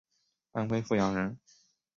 [0.53, 1.37] 安徽阜阳人。